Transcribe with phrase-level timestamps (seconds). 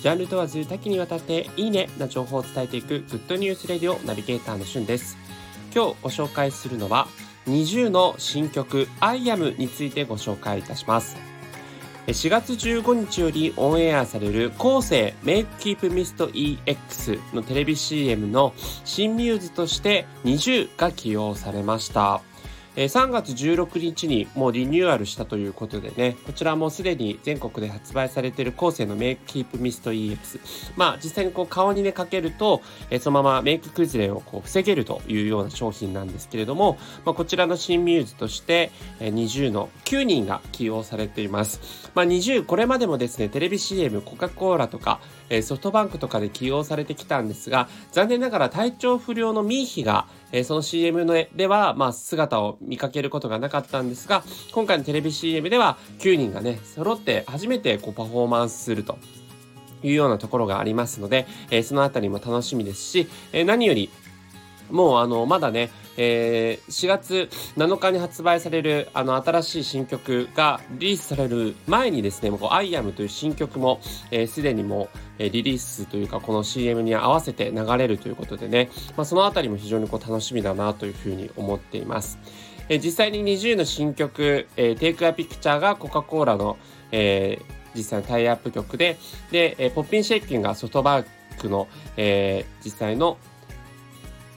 [0.00, 5.18] ジャンル問わず多岐にわたっていいねな情報を伝えていくグッドニュースレディオナビゲーターのしゅんです。
[5.74, 7.06] 今日ご紹介するのは
[7.46, 11.18] NiziU の新曲 I am についてご紹介いたします。
[12.06, 18.54] 4月15日よりオンエアされる後世 Make Keep Mist EX のテレビ CM の
[18.86, 22.22] 新ミューズとして NiziU が起用されました。
[22.80, 30.40] え3月16日にもうリニューアルしたということでね、こちらもすでに全国で発売されている後世のメイクキープミスト EX。
[30.76, 41.90] まあ実際にこう顔にねかけると、えそのままメイク崩れをこう防げるというような商品なんですけれども、まあ、こちらの新ミューズとして、え20の9人が起用されています。
[41.94, 51.04] まあ、20これまでもですね、テレビ CM、コカ・コーラとか、えソフトバンクとかで起用されてきたんですが、残念ながら体調不良のミーヒが、えその CM
[51.34, 58.96] では、まあ、姿を見かけることがなかったんですが、今回のテレビ CM では9人がね、揃って初めてこうパフォーマンスすると。
[59.82, 63.88] いうようなところがありますので、えー、そのあたりも楽しみですし、えー、何より
[64.70, 82.18] もうあの、まだね、えー、4月7日に発売されるあの新しい新曲がリリースされる前にですね、もう I am という新曲もすで、ー、にもえリリースというかこの CM に合わせて流れるということでね、まあ、そのあたりも非常にこう楽しみだなというふうに思っています。
[82.70, 86.56] えー、実際に NiziU の新曲、えー、Take a Picture がコカ・コーラの、
[86.92, 88.96] えー、実際のタイアップ曲で、
[89.30, 91.04] で、えー、ポッピンシェイキンがソフトバン
[91.38, 93.18] クの、えー、実際の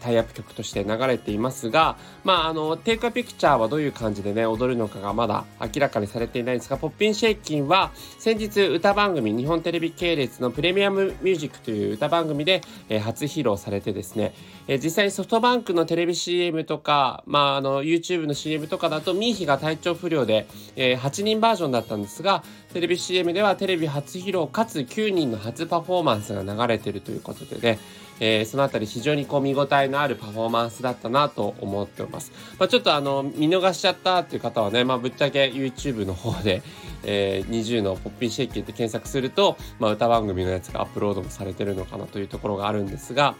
[0.00, 14.34] タイアップ曲として流れていますが、まあ、あの、テイクアピクチャーはどういう感じでね、踊るのかがまだ明らかにされていないんですが、ポッピンシェイキンは先日歌番組、日本テレビ系列のプレミアムミュージックという歌番組で、えー、初披露されてですね、
[14.66, 27.78] えー、実際にソフトバンクのテレビ CM とか、まあ、あの、YouTube の CM とかだと、ミーヒが体調不良で、えー、8人バージョンだったんですが、テレビ CM ではテレビ初披露かつ9人の初パフォーマンスが流れているということでね、
[28.20, 32.32] えー、そのあたり非常にこう見応えのあるパフォーマンスだったなと思っております。
[32.58, 36.62] まあ、ちょっとあの、見逃しちゃったっていう方はね、まあ、ぶっちゃけ YouTube の方で、
[37.02, 43.36] えー、20のポッピンシェイキーって検索すると、まあ、歌番組のやつがアップロードもされてるのかなというところがあるんですが、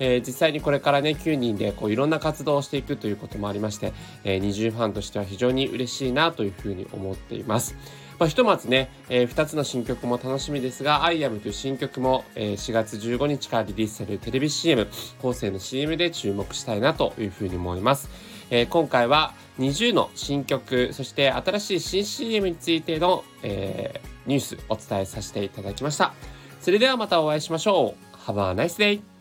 [0.00, 3.92] えー、実際にこれからね9人でこういろんな活動をしていくということもありまして、
[4.24, 7.76] えー、20ファンとしては非常に嬉しいなというふうに思っています。
[8.18, 14.88] まあ、ひとまずね、えー、2つの新曲も楽しみですが、アイアムという新曲も、えー、4月15日からリリースされるテレビ CM、
[15.22, 18.08] 後世の CM で注目したいなというふうに思います。
[18.50, 26.12] えー、今回は20の新曲、そして新しい新 CM についての、えー、ニュースお伝えさせていただきました。
[26.60, 28.16] それではまたお会いしましょう。
[28.16, 29.17] Have a nice day!